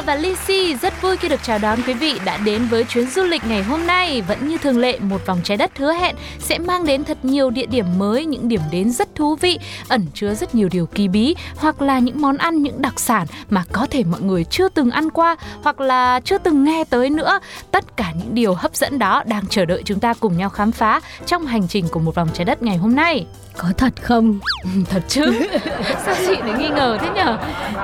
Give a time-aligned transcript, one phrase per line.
[0.00, 3.22] và Lizzy rất vui khi được chào đón quý vị đã đến với chuyến du
[3.22, 4.22] lịch ngày hôm nay.
[4.22, 7.50] Vẫn như thường lệ, một vòng trái đất hứa hẹn sẽ mang đến thật nhiều
[7.50, 9.58] địa điểm mới, những điểm đến rất thú vị,
[9.88, 13.26] ẩn chứa rất nhiều điều kỳ bí hoặc là những món ăn, những đặc sản
[13.50, 17.10] mà có thể mọi người chưa từng ăn qua hoặc là chưa từng nghe tới
[17.10, 17.38] nữa.
[17.70, 20.72] Tất cả những điều hấp dẫn đó đang chờ đợi chúng ta cùng nhau khám
[20.72, 23.26] phá trong hành trình của một vòng trái đất ngày hôm nay.
[23.56, 24.38] Có thật không?
[24.90, 25.32] Thật chứ?
[26.04, 27.38] Sao chị lại nghi ngờ thế nhở?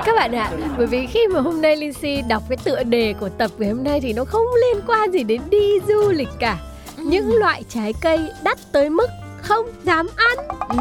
[0.05, 3.29] Các bạn ạ, bởi vì khi mà hôm nay Lindsay đọc cái tựa đề của
[3.29, 6.57] tập ngày hôm nay thì nó không liên quan gì đến đi du lịch cả.
[6.97, 9.07] Những loại trái cây đắt tới mức
[9.41, 10.47] không dám ăn.
[10.69, 10.77] Ừ,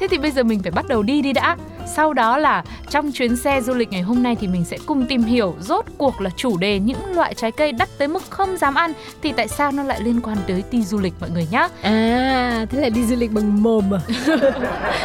[0.00, 1.56] thế thì bây giờ mình phải bắt đầu đi đi đã.
[1.96, 5.06] Sau đó là trong chuyến xe du lịch ngày hôm nay thì mình sẽ cùng
[5.06, 8.56] tìm hiểu rốt cuộc là chủ đề những loại trái cây đắt tới mức không
[8.56, 11.46] dám ăn thì tại sao nó lại liên quan tới đi du lịch mọi người
[11.50, 11.68] nhá.
[11.82, 14.00] À, thế là đi du lịch bằng mồm à?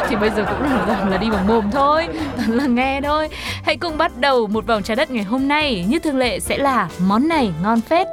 [0.08, 3.28] Thì bây giờ cũng là rằng là đi bằng mồm thôi, toàn là nghe thôi.
[3.62, 6.58] Hãy cùng bắt đầu một vòng trái đất ngày hôm nay như thường lệ sẽ
[6.58, 8.06] là món này ngon phết.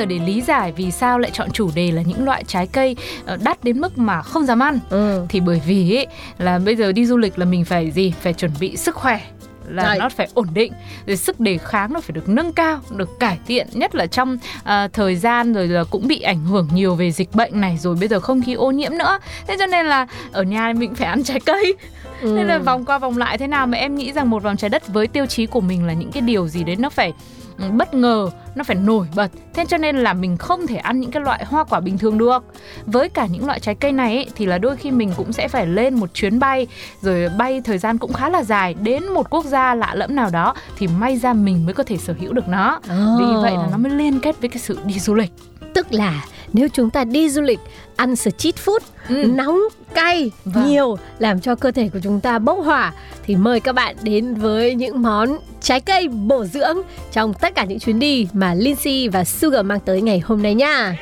[0.00, 2.96] Giờ để lý giải vì sao lại chọn chủ đề là những loại trái cây
[3.26, 5.26] ờ, đắt đến mức mà không dám ăn Ừ.
[5.28, 6.06] thì bởi vì ấy,
[6.38, 9.20] là bây giờ đi du lịch là mình phải gì phải chuẩn bị sức khỏe
[9.68, 9.98] là Đấy.
[9.98, 10.72] nó phải ổn định
[11.06, 14.38] rồi sức đề kháng nó phải được nâng cao được cải thiện nhất là trong
[14.64, 17.96] à, thời gian rồi là cũng bị ảnh hưởng nhiều về dịch bệnh này rồi
[18.00, 21.06] bây giờ không khí ô nhiễm nữa thế cho nên là ở nhà mình phải
[21.08, 21.74] ăn trái cây
[22.22, 22.32] Ừ.
[22.36, 24.68] nên là vòng qua vòng lại thế nào mà em nghĩ rằng một vòng trái
[24.70, 27.12] đất với tiêu chí của mình là những cái điều gì đấy nó phải
[27.72, 29.30] bất ngờ nó phải nổi bật.
[29.54, 32.18] Thế cho nên là mình không thể ăn những cái loại hoa quả bình thường
[32.18, 32.44] được.
[32.86, 35.48] Với cả những loại trái cây này ấy, thì là đôi khi mình cũng sẽ
[35.48, 36.66] phải lên một chuyến bay.
[37.00, 38.74] Rồi bay thời gian cũng khá là dài.
[38.74, 41.96] Đến một quốc gia lạ lẫm nào đó thì may ra mình mới có thể
[41.96, 42.80] sở hữu được nó.
[43.18, 45.30] Vì vậy là nó mới liên kết với cái sự đi du lịch.
[45.74, 47.60] Tức là nếu chúng ta đi du lịch
[47.96, 48.78] ăn street food
[49.08, 49.24] Ừ.
[49.34, 49.60] nóng
[49.94, 50.66] cay Vâng.
[50.68, 52.92] nhiều làm cho cơ thể của chúng ta bốc hỏa
[53.26, 55.38] thì mời các bạn đến với những món
[55.70, 56.78] trái cây bổ dưỡng
[57.12, 60.54] trong tất cả những chuyến đi mà Lindsay và Sugar mang tới ngày hôm nay
[60.54, 60.96] nha.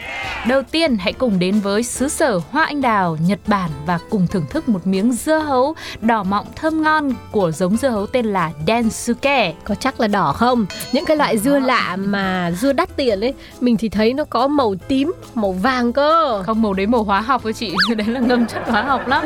[0.48, 4.26] Đầu tiên hãy cùng đến với xứ sở hoa anh đào Nhật Bản và cùng
[4.26, 8.26] thưởng thức một miếng dưa hấu đỏ mọng thơm ngon của giống dưa hấu tên
[8.26, 9.54] là Densuke.
[9.64, 10.66] Có chắc là đỏ không?
[10.92, 14.48] Những cái loại dưa lạ mà dưa đắt tiền ấy, mình thì thấy nó có
[14.48, 16.42] màu tím, màu vàng cơ.
[16.46, 19.24] Không màu đấy màu hóa học thôi chị, đấy là ngâm chất hóa học lắm.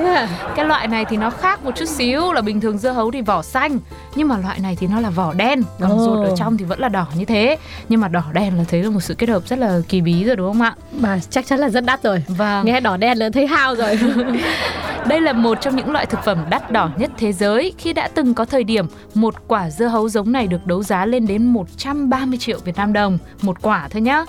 [0.56, 3.22] Cái loại này thì nó khác một chút xíu là bình thường dưa hấu thì
[3.22, 3.78] vỏ xanh
[4.14, 6.04] nhưng mà loại này thì nó là vỏ đen, còn Ồ.
[6.04, 7.56] ruột ở trong thì vẫn là đỏ như thế.
[7.88, 10.24] Nhưng mà đỏ đen là thấy là một sự kết hợp rất là kỳ bí
[10.24, 10.74] rồi đúng không ạ?
[11.00, 12.22] Mà chắc chắn là rất đắt rồi.
[12.28, 12.66] Vâng.
[12.66, 13.98] Nghe đỏ đen là thấy hao rồi.
[15.08, 18.08] Đây là một trong những loại thực phẩm đắt đỏ nhất thế giới khi đã
[18.14, 21.46] từng có thời điểm một quả dưa hấu giống này được đấu giá lên đến
[21.46, 24.24] 130 triệu Việt Nam đồng một quả thôi nhá.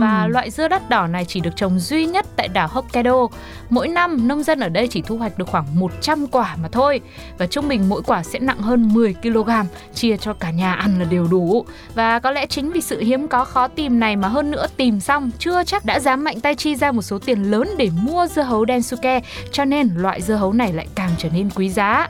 [0.00, 3.26] Và loại dưa đắt đỏ này chỉ được trồng duy nhất tại đảo Hokkaido.
[3.70, 7.00] Mỗi năm nông dân ở đây chỉ thu hoạch được khoảng 100 quả mà thôi
[7.38, 9.50] và trung bình mỗi quả sẽ nặng hơn 10 kg,
[9.94, 11.64] chia cho cả nhà ăn là đều đủ.
[11.94, 15.00] Và có lẽ chính vì sự hiếm có khó tìm này mà hơn nữa tìm
[15.00, 18.26] xong chưa chắc đã dám mạnh tay chi ra một số tiền lớn để mua
[18.26, 19.20] dưa hấu Densuke,
[19.52, 22.08] cho nên loại loại dưa hấu này lại càng trở nên quý giá.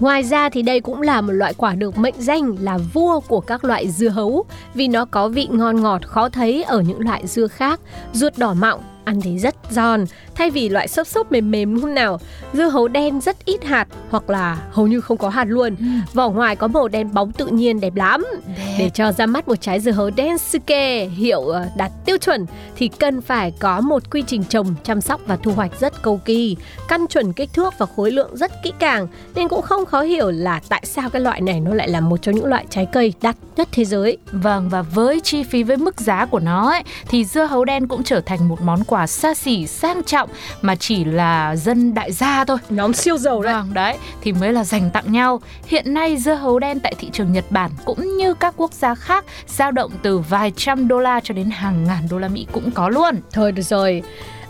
[0.00, 3.40] Ngoài ra thì đây cũng là một loại quả được mệnh danh là vua của
[3.40, 7.26] các loại dưa hấu vì nó có vị ngon ngọt khó thấy ở những loại
[7.26, 7.80] dưa khác.
[8.12, 10.04] Ruột đỏ mọng, ăn thì rất giòn,
[10.34, 12.20] thay vì loại xốp xốp mềm mềm lúc nào.
[12.52, 15.76] Dưa hấu đen rất ít hạt hoặc là hầu như không có hạt luôn.
[16.12, 18.26] Vỏ ngoài có màu đen bóng tự nhiên đẹp lắm.
[18.78, 22.46] Để cho ra mắt một trái dưa hấu Densuke hiệu ờ, đạt tiêu chuẩn
[22.76, 26.20] thì cần phải có một quy trình trồng, chăm sóc và thu hoạch rất cầu
[26.24, 26.56] kỳ,
[26.88, 30.30] căn chuẩn kích thước và khối lượng rất kỹ càng nên cũng không khó hiểu
[30.30, 33.12] là tại sao cái loại này nó lại là một trong những loại trái cây
[33.22, 34.18] đắt nhất thế giới.
[34.32, 37.88] Vâng và với chi phí với mức giá của nó ấy, thì dưa hấu đen
[37.88, 40.28] cũng trở thành một món quà quả xa xỉ sang trọng
[40.62, 42.58] mà chỉ là dân đại gia thôi.
[42.68, 43.54] Nhóm siêu giàu đấy.
[43.54, 45.40] Vâng, đấy thì mới là dành tặng nhau.
[45.66, 48.94] Hiện nay dưa hấu đen tại thị trường Nhật Bản cũng như các quốc gia
[48.94, 52.46] khác dao động từ vài trăm đô la cho đến hàng ngàn đô la Mỹ
[52.52, 53.20] cũng có luôn.
[53.32, 54.02] Thôi được rồi,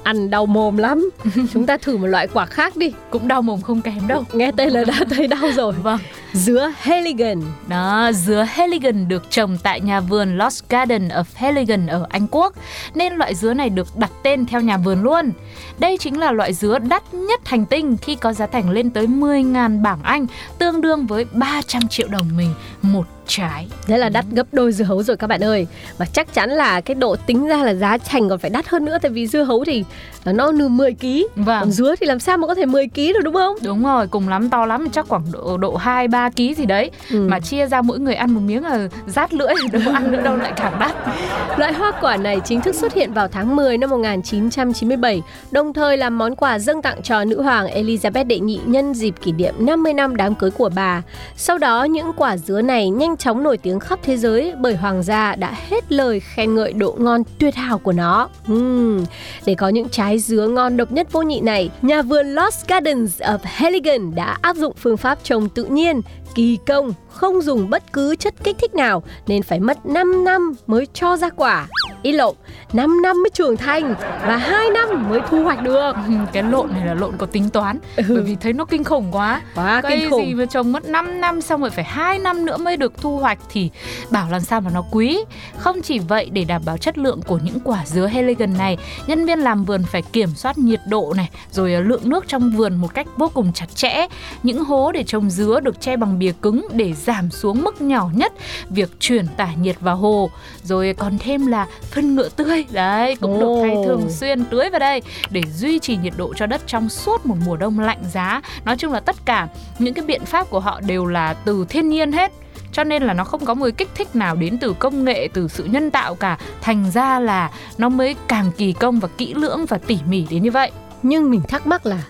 [0.05, 1.11] ăn đau mồm lắm.
[1.53, 2.93] Chúng ta thử một loại quả khác đi.
[3.11, 4.25] Cũng đau mồm không kém đâu.
[4.33, 5.73] Nghe tên là đã thấy đau rồi.
[5.73, 5.99] Vâng.
[6.33, 7.41] Dứa Heligan.
[7.69, 12.55] Đó, dứa Heligan được trồng tại nhà vườn Lost Garden of Heligan ở Anh Quốc,
[12.95, 15.33] nên loại dứa này được đặt tên theo nhà vườn luôn.
[15.79, 19.07] Đây chính là loại dứa đắt nhất hành tinh khi có giá thành lên tới
[19.07, 20.27] 10.000 bảng Anh,
[20.59, 23.67] tương đương với 300 triệu đồng mình một trái.
[23.87, 25.67] Thế là đắt gấp đôi dưa hấu rồi các bạn ơi.
[25.99, 28.85] Và chắc chắn là cái độ tính ra là giá thành còn phải đắt hơn
[28.85, 29.85] nữa tại vì dưa hấu thì
[30.25, 31.07] nó nửa 10 kg.
[31.37, 31.61] Vâng.
[31.61, 33.57] Còn dứa thì làm sao mà có thể 10 kg được đúng không?
[33.63, 36.91] Đúng rồi, cùng lắm to lắm chắc khoảng độ độ 2 3 kg gì đấy.
[37.11, 37.27] Ừ.
[37.29, 40.37] Mà chia ra mỗi người ăn một miếng là rát lưỡi đâu ăn nữa đâu
[40.37, 40.95] lại càng đắt.
[41.59, 45.97] Loại hoa quả này chính thức xuất hiện vào tháng 10 năm 1997, đồng thời
[45.97, 49.55] làm món quà dâng tặng cho nữ hoàng Elizabeth đệ nhị nhân dịp kỷ niệm
[49.59, 51.03] 50 năm đám cưới của bà.
[51.37, 55.03] Sau đó, những quả dứa này nhanh chóng nổi tiếng khắp thế giới bởi hoàng
[55.03, 58.29] gia đã hết lời khen ngợi độ ngon tuyệt hảo của nó.
[58.53, 59.05] Uhm,
[59.47, 63.23] Để có những trái dứa ngon độc nhất vô nhị này, nhà vườn Lost Gardens
[63.23, 66.01] of Heligan đã áp dụng phương pháp trồng tự nhiên,
[66.35, 70.53] kỳ công, không dùng bất cứ chất kích thích nào nên phải mất 5 năm
[70.67, 71.67] mới cho ra quả.
[72.03, 72.35] Ý lộn,
[72.73, 73.95] 5 năm mới trưởng thành
[74.27, 75.93] và 2 năm mới thu hoạch được.
[76.33, 79.43] cái lộn này là lộn có tính toán bởi vì thấy nó kinh khủng quá.
[79.55, 80.27] Quá Cây kinh khủng.
[80.27, 83.19] gì mà trồng mất 5 năm xong rồi phải 2 năm nữa mới được thu
[83.19, 83.71] hoạch thì
[84.11, 85.25] bảo làm sao mà nó quý.
[85.59, 89.27] Không chỉ vậy để đảm bảo chất lượng của những quả dứa Heligan này, nhân
[89.27, 92.95] viên làm vườn phải kiểm soát nhiệt độ này, rồi lượng nước trong vườn một
[92.95, 94.07] cách vô cùng chặt chẽ.
[94.43, 98.11] Những hố để trồng dứa được che bằng bìa cứng để giảm xuống mức nhỏ
[98.15, 98.33] nhất
[98.71, 100.31] việc truyền tải nhiệt vào hồ.
[100.63, 104.79] Rồi còn thêm là phân ngựa tươi, đấy cũng được thay thường xuyên tưới vào
[104.79, 108.43] đây để duy trì nhiệt độ cho đất trong suốt một mùa đông lạnh giá.
[108.65, 109.49] Nói chung là tất cả
[109.79, 112.33] những cái biện pháp của họ đều là từ thiên nhiên hết
[112.75, 115.49] cho nên là nó không có một kích thích nào đến từ công nghệ từ
[115.49, 119.67] sự nhân tạo cả thành ra là nó mới càng kỳ công và kỹ lưỡng
[119.69, 120.71] và tỉ mỉ đến như vậy
[121.03, 122.03] Nhưng mình thắc mắc là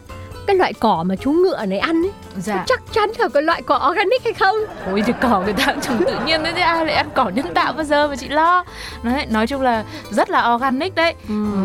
[0.47, 3.63] cái loại cỏ mà chú ngựa này ăn ấy, dạ chắc chắn là cái loại
[3.63, 4.57] cỏ organic hay không?
[4.91, 7.31] ôi thì cỏ người ta cũng trồng tự nhiên đấy chứ ai lại ăn cỏ
[7.35, 8.65] nhân tạo bao giờ mà chị lo
[9.03, 11.15] đấy nói chung là rất là organic đấy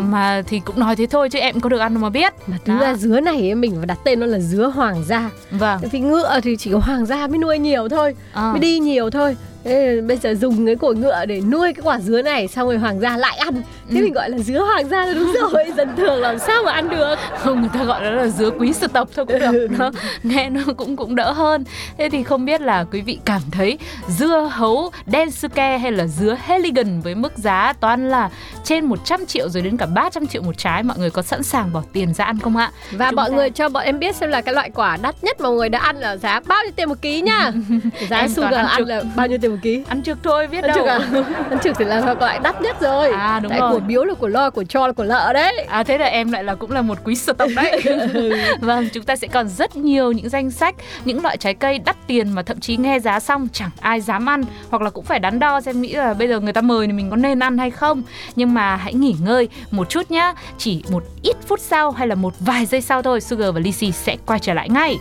[0.08, 2.56] mà thì cũng nói thế thôi chứ em có được ăn đâu mà biết Mà
[2.64, 2.78] Đó.
[2.80, 5.30] ra dứa này mình phải đặt tên nó là dứa hoàng gia.
[5.50, 8.50] vâng vì ngựa thì chỉ có hoàng gia mới nuôi nhiều thôi, Ờ.
[8.50, 9.36] mới đi nhiều thôi.
[9.64, 12.78] Thế bây giờ dùng cái cổ ngựa để nuôi cái quả dứa này xong rồi
[12.78, 13.54] hoàng gia lại ăn.
[13.90, 14.04] Thế Ừ.
[14.04, 15.64] mình gọi là dứa hoàng gia là đúng rồi.
[15.76, 17.14] Dân thường làm sao mà ăn được?
[17.38, 19.90] không người ta gọi nó là dứa quý sư tộc thôi cũng được nó
[20.22, 21.64] nghe nó cũng cũng đỡ hơn.
[21.98, 23.78] Thế thì không biết là quý vị cảm thấy
[24.08, 28.30] dưa hấu Densuke hay là dứa Heligan với mức giá toàn là
[28.70, 31.72] trên 100 triệu rồi đến cả 300 triệu một trái mọi người có sẵn sàng
[31.72, 34.16] bỏ tiền ra ăn không ạ Và Chúng mọi ta- người cho bọn em biết
[34.16, 36.58] xem là cái loại quả đắt nhất mà mọi người đã ăn là giá bao
[36.62, 37.52] nhiêu tiền một ký nhá.
[38.10, 38.88] giá Em sugar ăn ăn trực.
[38.88, 39.82] là bao nhiêu tiền một ký?
[39.88, 40.98] ăn trực thôi biết Ăn đâu trực à?
[41.50, 43.12] Ăn trực thì là loại đắt nhất rồi.
[43.12, 43.72] À, đúng Tại rồi.
[43.72, 45.66] của biếu là của lo, của cho là của lợ đấy.
[45.68, 47.82] À thế là em lại là cũng là một quý sư tộc đấy.
[48.60, 50.74] vâng, chúng ta sẽ còn rất nhiều những danh sách
[51.04, 54.28] những loại trái cây đắt tiền mà thậm chí nghe giá xong chẳng ai dám
[54.28, 56.86] ăn hoặc là cũng phải đắn đo xem nghĩ là bây giờ người ta mời
[56.86, 58.02] thì mình có nên ăn hay không.
[58.36, 60.34] Nhưng mà hãy nghỉ ngơi một chút nhá.
[60.58, 63.92] Chỉ một ít phút sau hay là một vài giây sau thôi, Sugar và Lisi
[63.92, 64.96] sẽ quay trở lại ngay.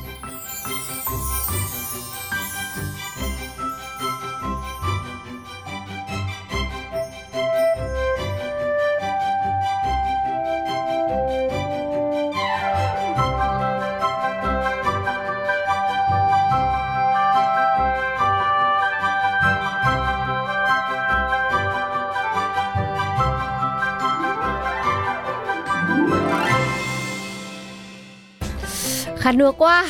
[29.30, 29.86] Khát nước quá.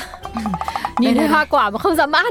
[1.00, 2.26] Nhìn thấy hoa quả mà không dám ăn.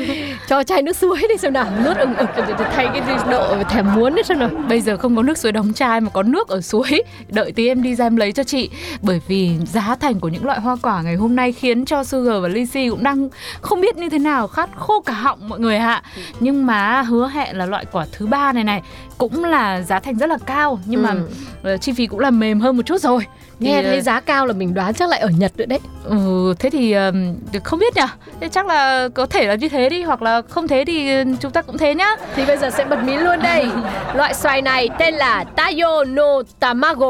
[0.48, 1.66] Cho chai nước suối đi xem nào.
[1.84, 2.28] Nước ừng ực
[2.76, 4.48] thay cái độ thèm muốn đấy xem nào.
[4.68, 7.02] Bây giờ không có nước suối đóng chai mà có nước ở suối.
[7.28, 8.70] Đợi tí em đi ra em lấy cho chị.
[9.02, 12.42] Bởi vì giá thành của những loại hoa quả ngày hôm nay Khiến cho Sugar
[12.42, 13.28] và Lizzy cũng đang
[13.60, 16.02] không biết như thế nào Khát khô cả họng mọi người ạ.
[16.40, 18.82] Nhưng mà hứa hẹn là loại quả thứ ba này này
[19.18, 20.80] Cũng là giá thành rất là cao.
[20.86, 21.28] Nhưng mà Ừ.
[21.62, 23.26] ờ, chi phí cũng là mềm hơn một chút rồi
[23.60, 25.78] Nghe ờ, thấy giá cao là mình đoán chắc lại ở Nhật nữa đấy.
[26.04, 27.34] Ừ, thế thì ờm,
[27.64, 28.02] không biết nhỉ
[28.40, 31.24] Thế chắc là có thể là như thế đi Hoặc là không thế thì ờ,
[31.40, 32.08] chúng ta cũng thế nhá.
[32.36, 33.66] Thì bây giờ sẽ bật mí luôn đây.
[34.14, 37.06] Loại xoài này tên là Tayo no Tamago.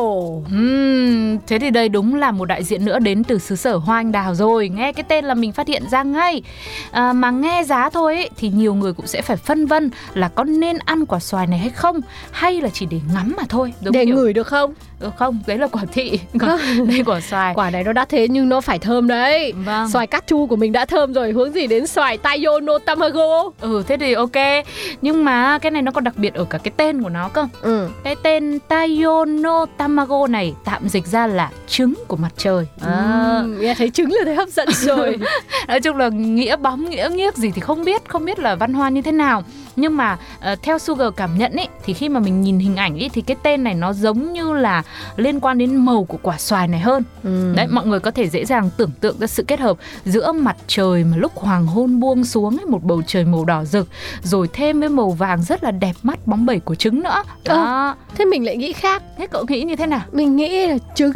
[0.50, 3.96] Ừm, thế thì đây đúng là một đại diện nữa đến từ xứ sở hoa
[3.98, 4.68] anh đào rồi.
[4.68, 6.42] Nghe cái tên là mình phát hiện ra ngay.
[6.90, 10.28] À, Mà nghe giá thôi ấy, thì nhiều người cũng sẽ phải phân vân Là
[10.28, 13.72] có nên ăn quả xoài này hay không Hay là chỉ để ngắm mà thôi
[13.80, 14.74] Giống Để kiểu- ngửi được không?
[15.00, 16.58] Ừ, không đấy là quả thị còn
[16.88, 19.52] đây quả xoài Quả này nó đã thế nhưng nó phải thơm đấy.
[19.64, 22.78] vâng Xoài cát chu của mình đã thơm rồi, hướng gì đến xoài Taiyo no
[22.78, 23.50] Tamago.
[23.60, 24.64] ừ thế thì ok
[25.02, 27.46] nhưng mà cái này nó còn đặc biệt ở cả cái tên của nó cơ
[27.62, 27.88] Ừ.
[28.04, 33.74] cái tên Tayono Tamago này tạm dịch ra là trứng của mặt trời à, nghe
[33.74, 35.16] thấy trứng là thấy hấp dẫn rồi.
[35.68, 38.74] nói chung là nghĩa bóng nghĩa nghiếc gì thì không biết không biết là văn
[38.74, 39.42] hoa như thế nào
[39.76, 42.98] nhưng mà ờ, theo Sugar cảm nhận ấy thì khi mà mình nhìn hình ảnh
[42.98, 44.82] ấy thì cái tên này nó giống như là
[45.16, 47.02] liên quan đến màu của quả xoài này hơn.
[47.24, 47.54] Ừm.
[47.56, 50.56] đấy mọi người có thể dễ dàng tưởng tượng ra sự kết hợp giữa mặt
[50.66, 53.88] trời mà lúc hoàng hôn buông xuống ấy, một bầu trời màu đỏ rực
[54.22, 57.22] rồi thêm với màu vàng rất là đẹp mắt bóng bẩy của trứng nữa.
[57.44, 57.96] Đó.
[58.14, 59.02] Thế mình lại nghĩ khác.
[59.18, 60.00] thế cậu nghĩ như thế nào?
[60.12, 61.12] Mình nghĩ là trứng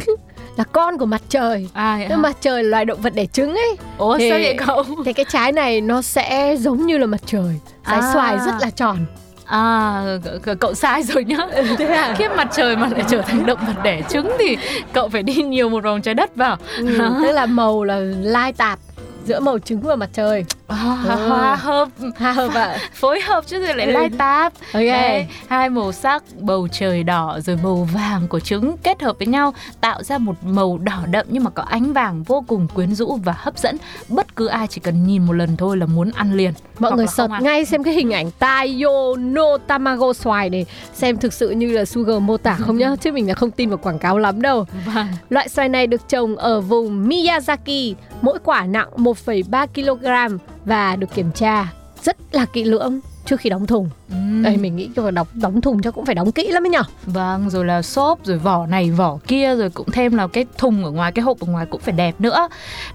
[0.59, 1.69] là con của mặt trời.
[1.73, 3.77] à vậy mặt trời là loài động vật đẻ trứng ấy.
[3.97, 7.21] ủa thì- sao vậy cậu Thì cái trái này nó sẽ giống như là mặt
[7.25, 7.59] trời.
[7.87, 8.11] Trái À.
[8.13, 8.97] xoài rất là tròn.
[9.45, 10.01] À,
[10.45, 11.37] c- cậu sai rồi nhá.
[11.77, 12.15] Thế à?
[12.17, 14.57] Khi mặt trời mà lại trở thành động vật đẻ trứng thì
[14.93, 16.57] cậu phải đi nhiều một vòng trái đất vào.
[16.77, 18.79] Ừ, tức là màu là lai tạp
[19.25, 20.45] giữa màu trứng và mặt trời.
[20.75, 22.77] Hòa hợp, Ha hợp ạ.
[22.93, 23.91] phối hợp chứ rồi lại Ừ.
[23.91, 24.53] lai tạp.
[24.73, 24.83] Ok.
[24.83, 29.27] Đấy, hai màu sắc bầu trời đỏ rồi màu vàng của trứng kết hợp với
[29.27, 32.95] nhau tạo ra một màu đỏ đậm nhưng mà có ánh vàng vô cùng quyến
[32.95, 33.77] rũ và hấp dẫn.
[34.09, 36.53] Bất cứ ai chỉ cần nhìn một lần thôi là muốn ăn liền.
[36.79, 37.43] Mọi Hoặc người ăn.
[37.43, 41.85] ngay xem cái hình ảnh Taiyo no Tamago xoài này Xem thực sự như là
[41.85, 44.65] Sugar mô tả không nhá Chứ mình là không tin vào quảng cáo lắm đâu
[44.95, 45.07] Vâng.
[45.29, 51.07] Loại xoài này được trồng ở vùng Miyazaki Mỗi quả nặng 1,3 kg và được
[51.15, 51.73] kiểm tra.
[52.03, 54.43] Rất là kỹ lưỡng trước khi đóng thùng Ừm.
[54.43, 56.83] Đây mình nghĩ là đóng, đóng thùng chắc cũng phải đóng kỹ lắm ấy nhở
[57.05, 60.85] Vâng, rồi là xốp, rồi vỏ này, vỏ kia, rồi cũng thêm là cái thùng
[60.85, 62.47] ở ngoài, cái hộp ở ngoài cũng phải đẹp nữa.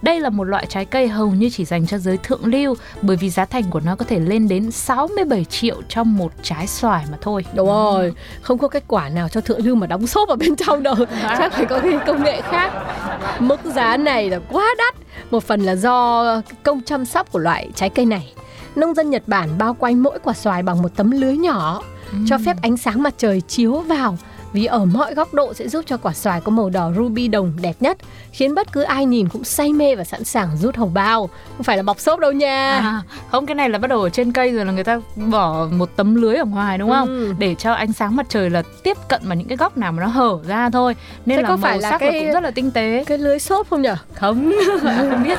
[0.03, 3.17] Đây là một loại trái cây hầu như chỉ dành cho giới thượng lưu, bởi
[3.17, 7.05] vì giá thành của nó có thể lên đến 67 triệu trong một trái xoài
[7.13, 7.45] mà thôi.
[7.55, 8.13] Đúng rồi,
[8.43, 10.95] không có cái quả nào cho thượng lưu mà đóng xốp ở bên trong đâu
[11.23, 12.73] Chắc phải có cái công nghệ khác
[13.39, 14.95] Mức giá này là quá đắt
[15.31, 16.25] Một phần là do
[16.63, 18.33] công chăm sóc của loại trái cây này
[18.77, 21.83] Nông dân Nhật Bản bao quanh mỗi quả xoài bằng một tấm lưới nhỏ
[22.27, 24.19] Cho phép ánh sáng mặt trời chiếu vào
[24.53, 27.53] vì ở mọi góc độ sẽ giúp cho quả xoài có màu đỏ ruby đồng
[27.63, 27.99] đẹp nhất
[28.35, 31.65] khiến bất cứ ai nhìn cũng say mê và sẵn sàng rút hồng bao không
[31.65, 34.33] phải là bọc xốp đâu nha À, không cái này là bắt đầu ở trên
[34.33, 37.09] cây rồi là người ta bỏ một tấm lưới ở ngoài đúng không?
[37.09, 37.35] Ừ.
[37.39, 40.03] Để cho ánh sáng mặt trời là tiếp cận vào những cái góc nào mà
[40.03, 40.97] nó hở ra thôi.
[41.27, 43.05] Nên Thế là có màu phải là sắc cái- nó cũng rất là tinh tế.
[43.07, 45.39] cái lưới xốp không nhở không không biết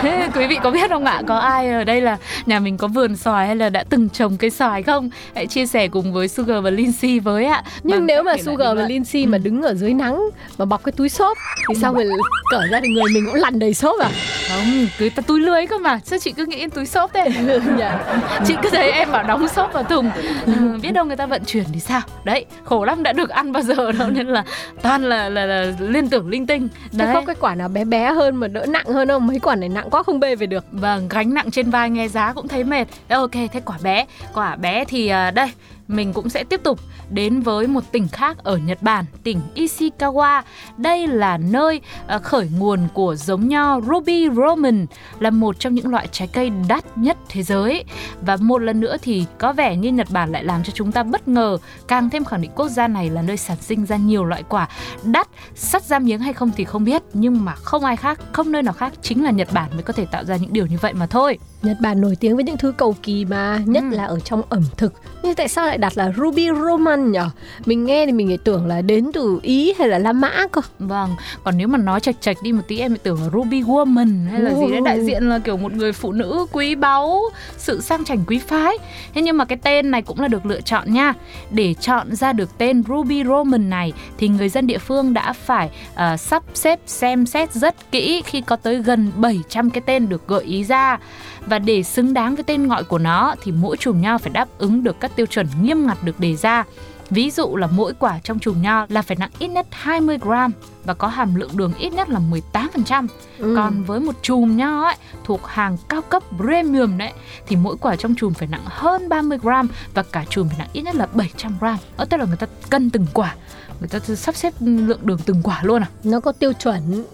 [0.00, 2.88] Thế quý vị có biết không ạ có ai ở đây là nhà mình có
[2.88, 6.28] vườn xoài hay là đã từng trồng cây xoài không hãy chia sẻ cùng với
[6.28, 8.82] Sugar và Lindsay với ạ nhưng Bằng nếu cách mà Sugar và.
[8.86, 10.22] Lindsay mà đứng ở dưới nắng
[10.58, 11.36] mà bọc cái túi xốp
[11.68, 12.18] thì sao người
[12.50, 14.10] cởi ra thì người mình cũng lằn đầy xốp à
[14.48, 17.28] không cứ ta túi lưới cơ mà sao chị cứ nghĩ đến túi xốp thế
[17.76, 17.84] nhỉ?
[18.46, 20.10] chị cứ thấy em bảo đóng xốp vào thùng
[20.46, 20.52] ừ,
[20.82, 23.62] biết đâu người ta vận chuyển thì sao đấy khổ lắm đã được ăn bao
[23.62, 24.44] giờ đâu nên là
[24.82, 27.84] toàn là là, là liên tưởng linh tinh Thế đấy có cái quả nào bé
[27.84, 29.26] bé hơn mà đỡ nặng hơn không?
[29.26, 30.64] Mấy quả này nặng quá không bê về được.
[30.72, 32.84] Vâng, gánh nặng trên vai nghe giá cũng thấy mệt.
[33.08, 34.06] Ok, thế quả bé.
[34.34, 35.48] Quả bé thì à, đây,
[35.90, 36.80] mình cũng sẽ tiếp tục
[37.10, 40.42] đến với một tỉnh khác ở Nhật Bản, tỉnh Ishikawa.
[40.76, 44.86] Đây là nơi à, khởi nguồn của giống nho Ruby Roman,
[45.18, 47.84] là một trong những loại trái cây đắt nhất thế giới.
[48.20, 51.02] Và một lần nữa thì có vẻ như Nhật Bản lại làm cho chúng ta
[51.02, 54.24] bất ngờ, càng thêm khẳng định quốc gia này là nơi sản sinh ra nhiều
[54.24, 54.68] loại quả
[55.02, 58.52] đắt, sắt ra miếng hay không thì không biết, nhưng mà không ai khác, không
[58.52, 60.76] nơi nào khác chính là Nhật Bản mới có thể tạo ra những điều như
[60.80, 61.38] vậy mà thôi.
[61.62, 63.96] Nhật Bản nổi tiếng với những thứ cầu kỳ mà, nhất Ừ.
[63.96, 64.92] là ở trong ẩm thực.
[65.22, 67.18] Nhưng tại sao lại đặt là Ruby Roman nhỉ?
[67.66, 70.60] Mình nghe thì mình lại tưởng là đến từ Ý hay là La Mã cơ.
[70.78, 71.10] Vâng,
[71.44, 74.30] còn nếu mà nói chạch chạch đi một tí em lại tưởng là Ruby Woman
[74.30, 77.20] hay là gì đấy đại diện là kiểu một người phụ nữ quý báu,
[77.58, 78.78] sự sang chảnh quý phái.
[79.14, 81.14] Thế nhưng mà cái tên này cũng là được lựa chọn nha.
[81.50, 85.70] Để chọn ra được tên Ruby Roman này thì người dân địa phương đã phải
[85.94, 90.28] ờ, sắp xếp xem xét rất kỹ khi có tới gần 700 cái tên được
[90.28, 90.98] gợi ý ra.
[91.46, 94.48] Và để xứng đáng với tên gọi của nó thì mỗi chùm nho phải đáp
[94.58, 96.64] ứng được các tiêu chuẩn nghiêm ngặt được đề ra.
[97.10, 100.52] Ví dụ là mỗi quả trong chùm nho là phải nặng ít nhất 20 gram
[100.84, 102.20] và có hàm lượng đường ít nhất là
[102.52, 103.06] 18%.
[103.38, 103.54] Ừ.
[103.56, 107.12] Còn với một chùm nho ấy thuộc hàng cao cấp premium đấy
[107.46, 110.68] thì mỗi quả trong chùm phải nặng hơn 30 gram và cả chùm phải nặng
[110.72, 111.76] ít nhất là 700 gram.
[111.96, 113.34] Ở tức là người ta cân từng quả,
[113.80, 115.88] người ta sắp xếp lượng đường từng quả luôn à?
[116.04, 117.04] Nó có tiêu chuẩn?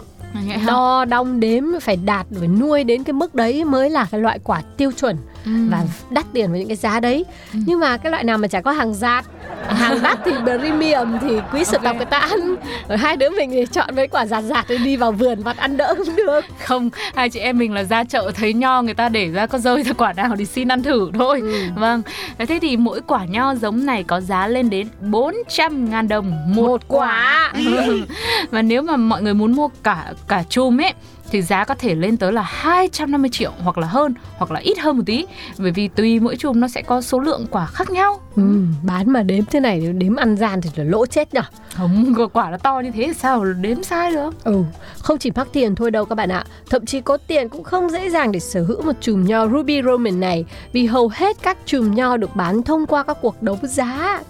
[0.67, 4.39] Đo đong đếm phải đạt phải nuôi đến cái mức đấy mới là cái loại
[4.45, 5.17] quả tiêu chuẩn
[5.47, 5.53] Ừ.
[5.71, 7.59] và đắt tiền với những cái giá đấy Ừ.
[7.67, 9.25] nhưng mà cái loại nào mà chả có hàng giạt
[9.69, 11.85] hàng đắt thì premium thì quý sở Ok.
[11.85, 12.55] tộc người ta ăn
[12.89, 15.57] rồi hai đứa mình thì chọn mấy quả giạt giạt rồi đi vào vườn vặt
[15.57, 18.95] ăn đỡ cũng được không hai chị em mình là ra chợ thấy nho người
[18.95, 21.61] ta để ra có rơi ra quả nào thì xin ăn thử thôi Ừ.
[21.77, 22.03] vâng
[22.39, 26.63] thế thì mỗi quả nho giống này có giá lên đến 400 ngàn đồng một,
[26.63, 27.53] một quả
[28.51, 30.93] và nếu mà mọi người muốn mua cả cả chùm ấy
[31.31, 34.79] thì giá có thể lên tới là 250 triệu hoặc là hơn hoặc là ít
[34.79, 35.27] hơn một tí.
[35.59, 38.21] Bởi vì tùy mỗi chùm nó sẽ có số lượng quả khác nhau.
[38.37, 38.43] Ừ,
[38.83, 41.43] bán mà đếm thế này đếm ăn gian thì là lỗ chết nhở?
[41.75, 44.45] Không quả nó to như thế thì sao đếm sai được?
[44.45, 44.63] Ừ,
[44.99, 46.45] không chỉ mắc tiền thôi đâu các bạn ạ.
[46.71, 49.83] Thậm chí có tiền cũng không dễ dàng để sở hữu một chùm nho Ruby
[49.83, 53.59] Roman này Vì hầu hết các chùm nho được bán thông qua các cuộc đấu
[53.63, 54.23] giá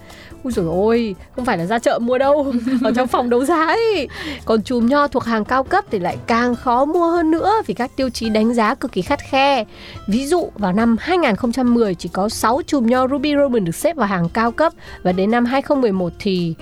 [0.47, 3.65] Ui dồi ôi, không phải là ra chợ mua đâu Ở trong phòng đấu giá
[3.65, 4.07] ấy.
[4.45, 7.73] Còn chùm nho thuộc hàng cao cấp thì lại càng khó mua hơn nữa Vì
[7.73, 9.63] các tiêu chí đánh giá cực kỳ khắt khe.
[10.07, 14.07] Ví dụ vào năm 2010 chỉ có 6 chùm nho Ruby Roman được xếp vào
[14.07, 14.73] hàng cao cấp
[15.03, 16.55] Và đến năm 2011 thì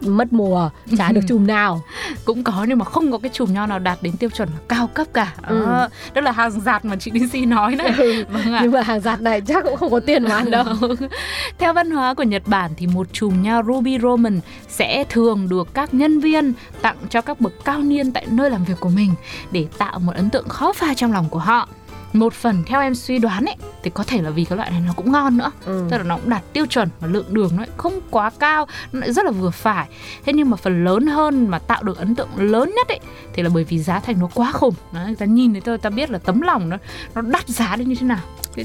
[0.00, 1.82] mất mùa, chả được chùm nào.
[2.24, 4.86] Cũng có nhưng mà không có cái chùm nho nào đạt đến tiêu chuẩn cao
[4.94, 5.34] cấp cả.
[5.46, 5.60] Ừ.
[5.66, 8.24] Đó, đó là hàng giạt mà chị DC nói đấy.
[8.28, 8.60] Vâng ạ.
[8.62, 10.64] nhưng mà hàng giặt này chắc cũng không có tiền mà ăn đâu.
[11.58, 15.74] Theo văn hóa của Nhật Bản thì một chùm nho Ruby Roman sẽ thường được
[15.74, 19.14] các nhân viên tặng cho các bậc cao niên tại nơi làm việc của mình
[19.50, 21.68] để tạo một ấn tượng khó phai trong lòng của họ.
[22.12, 24.82] Một phần theo em suy đoán ấy thì có thể là vì cái loại này
[24.86, 25.50] nó cũng ngon nữa.
[25.66, 25.86] ừ.
[25.90, 29.00] Tức là nó cũng đạt tiêu chuẩn và lượng đường nó không quá cao, nó
[29.00, 29.86] lại rất là vừa phải.
[30.24, 33.00] Thế nhưng mà phần lớn hơn mà tạo được ấn tượng lớn nhất ấy
[33.32, 34.74] thì là bởi vì giá thành nó quá khủng.
[34.92, 36.76] Đấy, người ta nhìn thấy thôi ta biết là tấm lòng nó
[37.14, 38.20] nó đắt giá đến như thế nào.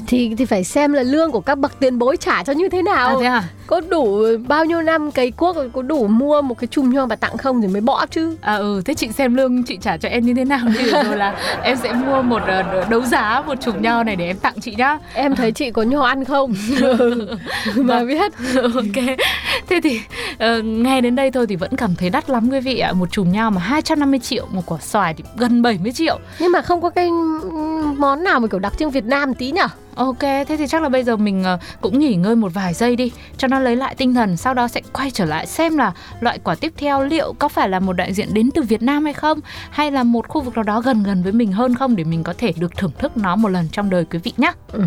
[0.06, 2.82] Thì thì phải xem là lương của các bậc tiền bối trả cho như thế
[2.82, 3.44] nào À thế à?
[3.66, 7.16] có đủ bao nhiêu năm cày cuốc có đủ mua một cái chùm nho mà
[7.16, 10.08] tặng không thì mới bỏ chứ À ừ, thế chị xem lương chị trả cho
[10.08, 13.54] em như thế nào thì rồi là em sẽ mua một ờ, đấu giá một
[13.60, 14.98] chùm nho này để em tặng chị nhá.
[15.14, 16.54] em thấy chị có nho ăn không
[17.76, 18.32] mà biết
[18.74, 19.16] ok.
[19.68, 20.00] Thế thì
[20.38, 22.92] ờ, nghe đến đây thôi thì vẫn cảm thấy đắt lắm quý vị ạ.
[22.92, 26.18] Một chùm nho mà 250 triệu, một quả xoài thì gần 70 triệu.
[26.38, 27.10] nhưng mà không có cái
[27.96, 30.88] món nào mà kiểu đặc trưng Việt Nam tí nhở Ok, thế thì chắc là
[30.88, 33.94] bây giờ mình ờ, cũng nghỉ ngơi một vài giây đi cho nó lấy lại
[33.94, 34.36] tinh thần.
[34.36, 37.68] Sau đó sẽ quay trở lại xem là loại quả tiếp theo liệu có phải
[37.68, 40.54] là một đại diện đến từ Việt Nam hay không, hay là một khu vực
[40.54, 43.16] nào đó gần gần với mình hơn không để mình có thể được thưởng thức
[43.16, 44.52] nó một lần trong đời quý vị nhé.
[44.72, 44.82] Ừ.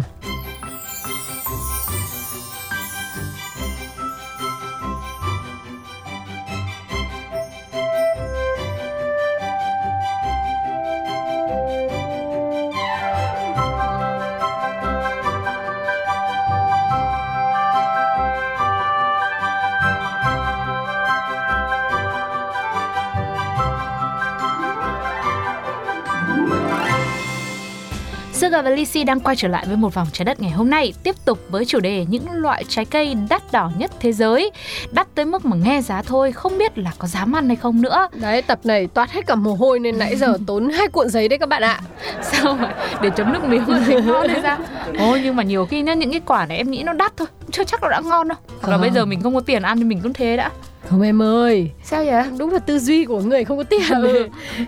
[28.65, 30.93] và Lizzy đang quay trở lại với một vòng trái đất ngày hôm nay.
[31.03, 34.51] Tiếp tục với chủ đề những loại trái cây đắt đỏ nhất thế giới.
[34.91, 37.81] Đắt tới mức mà nghe giá thôi không biết là có dám ăn hay không
[37.81, 38.07] nữa.
[38.13, 41.27] Đấy tập này toát hết cả mồ hôi nên nãy giờ tốn hai cuộn giấy
[41.27, 41.79] đấy các bạn ạ.
[42.21, 44.57] Sao mà để chấm nước miếng thấy ngon hay sao
[44.99, 47.27] Ôi nhưng mà nhiều khi nhá những cái quả này em nghĩ nó đắt thôi.
[47.51, 48.37] Chưa chắc nó đã ngon đâu.
[48.61, 48.77] Và Ờ.
[48.77, 50.49] bây giờ mình không có tiền ăn thì mình cũng thế đã
[50.89, 52.23] không em ơi Sao vậy?
[52.37, 54.27] đúng là tư duy của người không có tiền Ừ.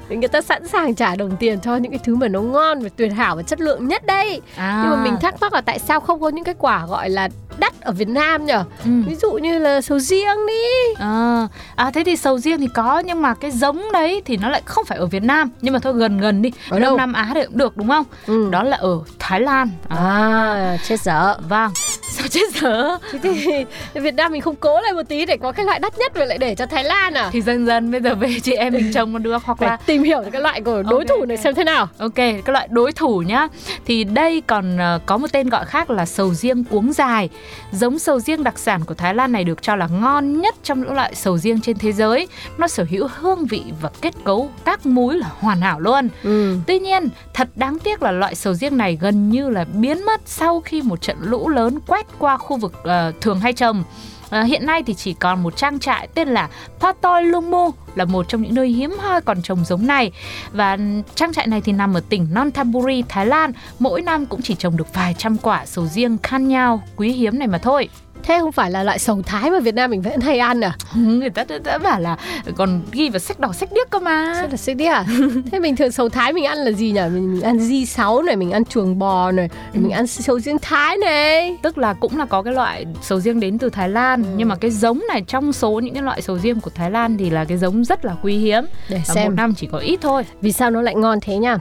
[0.09, 2.89] người ta sẵn sàng trả đồng tiền cho những cái thứ mà nó ngon và
[2.95, 5.79] tuyệt hảo và chất lượng nhất đây À, nhưng mà mình thắc mắc là tại
[5.79, 8.89] sao không có những cái quả gọi là đắt ở Việt Nam nhở ừ.
[9.07, 12.99] ví dụ như là sầu riêng đi À, à thế thì sầu riêng thì có
[13.05, 15.79] nhưng mà cái giống đấy thì nó lại không phải ở Việt Nam nhưng mà
[15.79, 16.79] thôi gần gần đi Ở?
[16.79, 18.05] Đông Nam Á thì cũng được đúng không?
[18.27, 18.47] ừ.
[18.51, 19.69] Đó là ở Thái Lan.
[19.89, 21.71] à chết dở Vâng.
[22.17, 22.97] Sao chết dở?
[23.11, 23.65] thế thì
[24.01, 26.27] Việt Nam mình không cố lại một tí để có cái loại đắt nhất rồi
[26.27, 28.91] lại để cho Thái Lan à Thì dần dần bây giờ về chị em mình
[28.93, 31.37] trồng nó được hoặc phải là tìm hiểu cái loại của đối Ok, thủ này
[31.37, 31.43] ok.
[31.43, 33.47] xem thế nào Ok, cái loại đối thủ nhá.
[33.85, 37.29] Thì đây còn ờ, có một tên gọi khác là sầu riêng cuống dài.
[37.71, 40.81] Giống sầu riêng đặc sản của Thái Lan này được cho là ngon nhất trong
[40.81, 42.27] những loại sầu riêng trên thế giới.
[42.57, 46.09] Nó sở hữu hương vị và kết cấu các múi là hoàn hảo luôn.
[46.23, 46.55] ừ.
[46.67, 50.21] Tuy nhiên, thật đáng tiếc là loại sầu riêng này gần như là biến mất
[50.25, 53.83] sau khi một trận lũ lớn quét qua khu vực uh, thường hay trồng.
[54.29, 58.29] Ờ, hiện nay thì chỉ còn một trang trại tên là Patoi Lumu là một
[58.29, 60.11] trong những nơi hiếm hoi còn trồng giống này
[60.51, 60.77] và
[61.15, 63.51] trang trại này thì nằm ở tỉnh Nonthaburi, Thái Lan.
[63.79, 67.39] Mỗi năm cũng chỉ trồng được vài trăm quả sầu riêng khan nhau quý hiếm
[67.39, 67.89] này mà thôi
[68.27, 70.75] thế không phải là loại sầu thái mà Việt Nam mình vẫn hay ăn à
[70.95, 72.17] Người ta đã, bảo là
[72.55, 74.33] còn ghi vào sách đỏ sách điếc cơ mà.
[74.39, 75.05] Sao là xích đi à?
[75.51, 77.01] Thế bình thường sầu thái mình ăn là gì nhỉ?
[77.13, 79.79] Mình, mình ăn di sáu này, mình ăn chuồng bò này, Ừ.
[79.79, 81.57] mình ăn sầu riêng thái này.
[81.61, 84.29] tức là cũng là có cái loại sầu riêng đến từ Thái Lan Ừ.
[84.37, 87.17] nhưng mà cái giống này trong số những cái loại sầu riêng của Thái Lan
[87.17, 89.77] thì là cái giống rất là quý hiếm Để và một xem năm chỉ có
[89.77, 91.57] ít thôi vì sao nó lại ngon thế nha.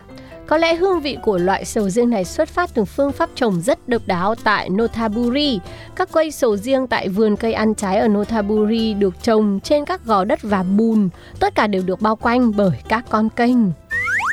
[0.47, 3.61] Có lẽ hương vị của loại sầu riêng này xuất phát từ phương pháp trồng
[3.61, 5.61] rất độc đáo tại Notaburi.
[5.97, 10.05] Các cây sầu riêng tại vườn cây ăn trái ở Notaburi được trồng trên các
[10.05, 11.09] gò đất và bùn.
[11.41, 13.57] Tất cả đều được bao quanh bởi các con kênh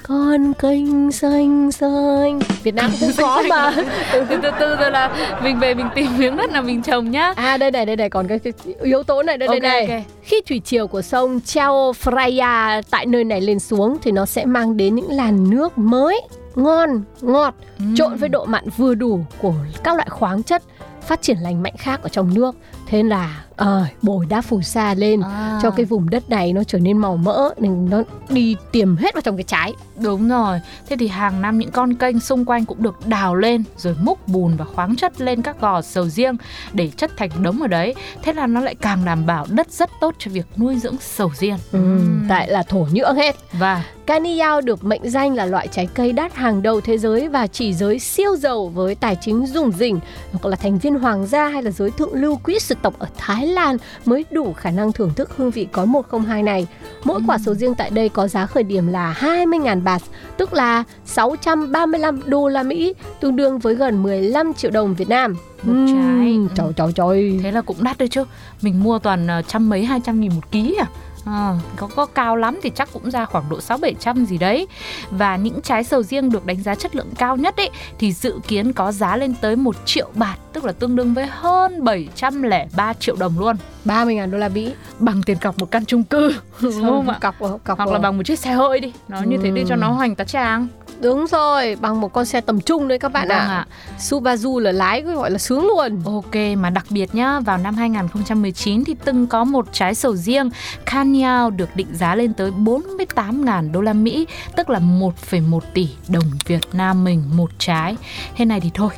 [0.08, 2.39] con kênh xanh xanh.
[2.63, 3.72] Việt Nam cũng có mà.
[4.12, 7.34] Từ từ từ rồi là mình về mình tìm miếng đất nào mình trồng nhá.
[7.36, 9.98] À đây này đây này còn cái, cái yếu tố này đây Ok, đây này.
[9.98, 10.06] ok.
[10.24, 14.46] khi thủy triều của sông Chao Phraya tại nơi này lên xuống thì nó sẽ
[14.46, 16.22] mang đến những làn nước mới
[16.56, 17.56] ngon ngọt
[17.96, 20.63] trộn với độ mặn vừa đủ của các loại khoáng chất
[21.02, 22.56] phát triển lành mạnh khác ở trong nước.
[22.88, 25.60] Thế là ờ, bồi đá phù sa lên À.
[25.63, 29.13] cho cái vùng đất này nó trở nên màu mỡ nên nó đi tiềm hết
[29.16, 32.66] vào trong cái trái Đúng rồi, thế thì hàng năm những con kênh xung quanh
[32.66, 36.36] cũng được đào lên rồi múc bùn và khoáng chất lên các gò sầu riêng
[36.74, 37.96] để chất thành đống ở đấy.
[38.24, 41.32] Thế là nó lại càng đảm bảo đất rất tốt cho việc nuôi dưỡng sầu
[41.39, 41.58] riêng.
[41.72, 46.12] ừ, tại là thổ nhưỡng hết Và Caniyao được mệnh danh là loại trái cây
[46.13, 50.00] đắt hàng đầu thế giới và chỉ giới siêu giàu với tài chính rủng rỉnh
[50.32, 53.08] hoặc là thành viên hoàng gia hay là giới thượng lưu quý sự tộc ở
[53.18, 56.67] Thái Lan mới đủ khả năng thưởng thức hương vị có 102 này.
[57.03, 60.01] Mỗi quả sầu riêng tại đây có giá khởi điểm là 20.000 baht,
[60.38, 65.36] tức là 635 đô la Mỹ, tương đương với gần 15 triệu đồng Việt Nam.
[65.63, 66.32] Một trái.
[66.32, 67.39] Ừm, Trời trời trời.
[67.43, 68.23] thế là cũng đắt đấy chứ.
[68.62, 70.88] Mình mua toàn ờ, trăm mấy hai trăm nghìn một ký à.
[71.25, 74.67] À, có có cao lắm thì chắc cũng ra khoảng độ 6 700 gì đấy.
[75.12, 78.39] Và những trái sầu riêng được đánh giá chất lượng cao nhất ấy thì dự
[78.47, 82.93] kiến có giá lên tới 1 triệu bạt, tức là tương đương với hơn 703
[82.93, 83.55] triệu đồng luôn.
[83.86, 84.73] 30.000 đô la Mỹ.
[84.99, 86.36] Bằng tiền cọc một căn chung cư.
[86.62, 87.17] Đúng không ạ?
[87.21, 89.75] Cọc cọc hoặc là bằng một chiếc xe hơi đi nó như thế để cho
[89.75, 90.67] nó hoành tá tràng
[91.04, 93.48] Đúng rồi, bằng một con xe tầm trung đấy các bạn Vâng ạ.
[93.48, 93.66] ạ.
[94.00, 96.02] Subaru là lái gọi là sướng luôn.
[96.06, 100.50] Ok mà đặc biệt nhá vào năm 2019 thì từng có một trái sầu riêng
[100.86, 106.24] Canyao được định giá lên tới 48.000 đô la Mỹ tức là 1,1 tỷ đồng
[106.48, 107.96] Việt Nam mình một trái
[108.36, 108.89] thế này thì thôi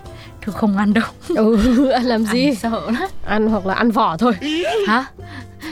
[0.42, 1.04] thôi không ăn đâu
[1.36, 2.46] Ừ, ăn làm gì?
[2.46, 4.34] Ăn sợ lắm Ăn hoặc là ăn vỏ thôi.
[4.88, 5.06] hả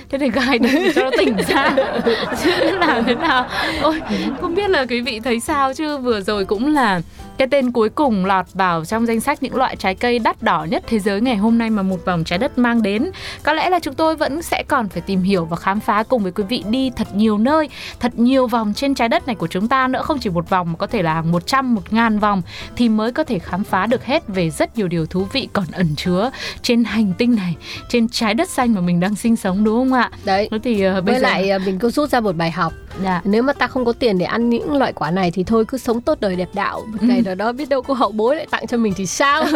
[0.10, 0.30] thế thì
[0.60, 1.76] đi để cho nó tỉnh ra.
[2.44, 3.48] Chứ làm thế nào.
[3.82, 4.02] Ôi
[4.42, 5.98] không biết là quý vị thấy sao chứ.
[5.98, 7.02] Vừa rồi cũng là
[7.38, 10.66] cái tên cuối cùng lọt vào trong danh sách những loại trái cây đắt đỏ
[10.70, 13.12] nhất thế giới ngày hôm nay mà một vòng trái đất mang đến.
[13.44, 16.24] Có lẽ là chúng tôi vẫn sẽ còn phải tìm hiểu và khám phá cùng
[16.24, 17.70] với quý vị đi thật nhiều nơi
[18.00, 20.02] thật nhiều vòng trên trái đất này của chúng ta nữa.
[20.04, 22.42] Không chỉ một vòng mà có thể là hàng 100, 1000 vòng
[22.76, 25.66] thì mới có thể khám phá được hết về rất nhiều điều thú vị còn
[25.72, 27.56] ẩn chứa trên hành tinh này
[27.90, 30.12] trên trái đất xanh mà mình đang sinh sống đúng không ạ?
[30.26, 30.48] Đấy.
[30.52, 32.74] Thế thì uh, bây Với giờ lại à, mình cứ rút ra một bài học
[33.04, 33.22] dạ.
[33.24, 35.78] Nếu mà ta không có tiền để ăn những loại quả này Thì thôi cứ
[35.78, 36.84] sống tốt đời đẹp đạo.
[36.88, 39.44] Một ngày nào đó biết đâu cô hậu bối lại tặng cho mình thì sao?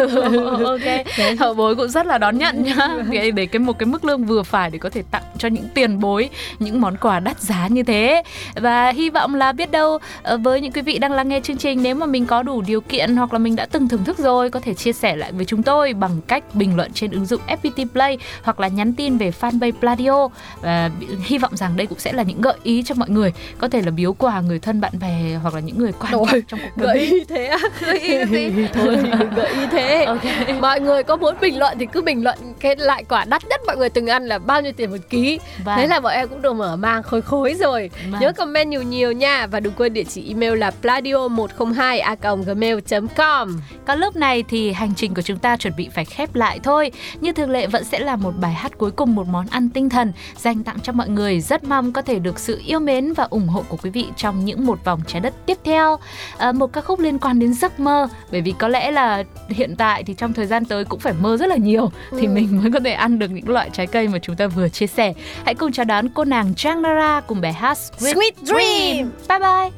[0.64, 1.06] Ok.
[1.38, 2.88] Hậu bối cũng rất là đón nhận nhá.
[3.10, 5.68] Để, để cái một cái mức lương vừa phải để có thể tặng cho những
[5.74, 8.22] tiền bối những món quà đắt giá như thế.
[8.54, 11.56] Và hy vọng là biết đâu ờ, với những quý vị đang lắng nghe chương
[11.56, 14.18] trình nếu mà mình có đủ điều kiện hoặc là mình đã từng thưởng thức
[14.18, 17.26] rồi có thể chia sẻ lại với chúng tôi bằng cách bình luận trên ứng
[17.26, 20.28] dụng FPT Play hoặc là nhắn tin về fanpage Pladio.
[20.60, 20.90] Và
[21.24, 23.27] hy vọng rằng đây cũng sẽ là những gợi ý cho mọi người
[23.58, 26.26] có thể là biếu quà người thân bạn bè hoặc là những người quan trọng
[26.48, 28.66] trong cuộc đời Gợi ý thế á Gợi ý gì?
[28.72, 28.96] Thôi
[29.36, 30.22] gợi ý thế ok
[30.60, 33.60] Mọi người có muốn bình luận thì cứ bình luận Cái loại quả đắt nhất
[33.66, 35.76] mọi người từng ăn là bao nhiêu tiền một ký Vâng.
[35.78, 38.20] Thế là bọn em cũng được mở mang khối khối rồi Vâng.
[38.20, 43.98] Nhớ comment nhiều nhiều nha Và đừng quên địa chỉ email là pladio102 gmail.com Còn
[43.98, 46.90] lúc này thì hành trình của chúng ta chuẩn bị phải khép lại thôi.
[47.20, 49.88] Như thường lệ vẫn sẽ là một bài hát cuối cùng một món ăn tinh
[49.88, 51.40] thần dành tặng cho mọi người.
[51.40, 54.44] Rất mong có thể được sự yêu mến và ủng hộ của quý vị trong
[54.44, 55.98] những một vòng trái đất tiếp theo.
[56.38, 59.76] À, một ca khúc liên quan đến giấc mơ bởi vì có lẽ là hiện
[59.76, 62.72] tại thì trong thời gian tới cũng phải mơ rất là nhiều thì mình mới
[62.72, 65.12] có thể ăn được những loại trái cây mà chúng ta vừa chia sẻ.
[65.44, 69.12] Hãy cùng chào đón cô nàng Trang Lara cùng bài hát Sweet, Sweet Dream.
[69.28, 69.70] Bye bye.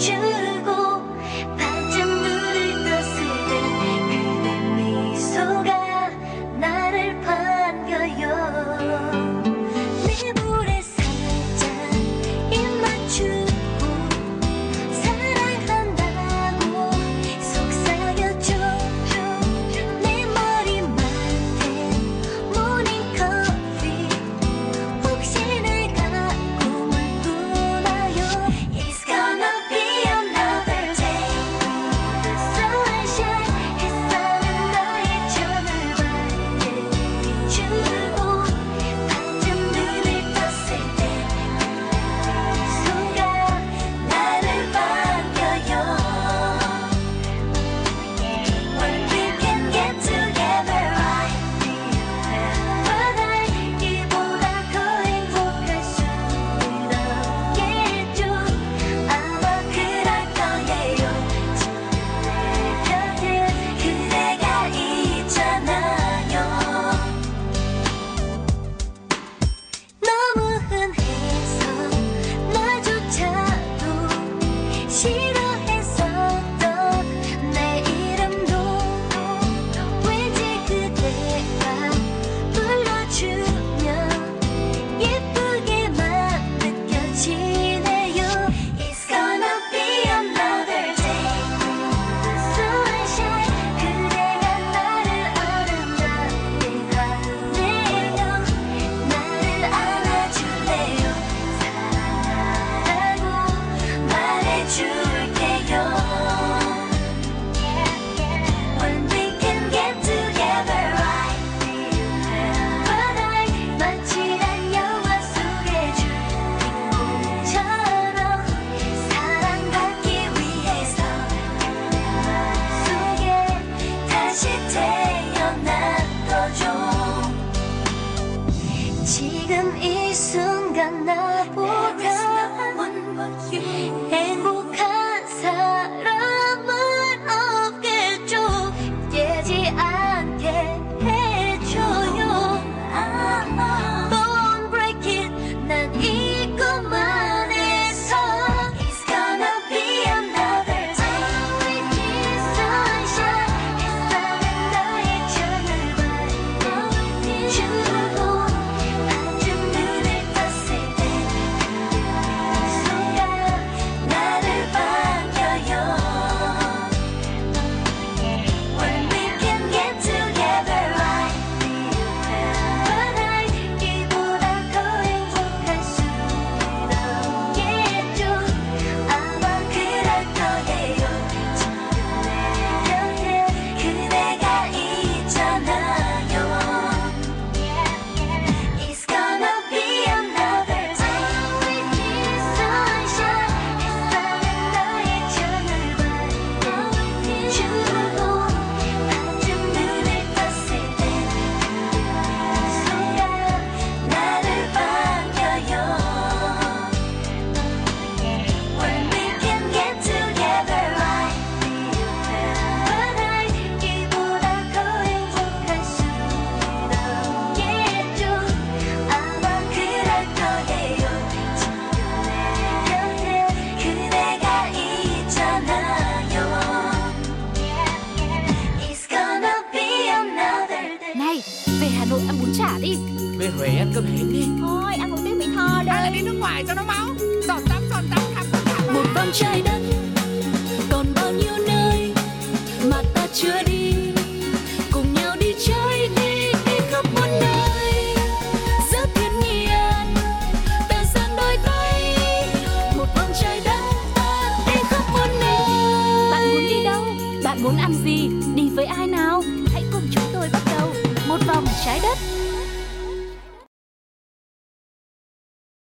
[0.00, 0.49] 天